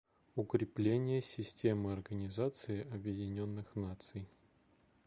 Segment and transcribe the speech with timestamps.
[0.35, 4.25] Укрепление системы Организации Объединенных Наций.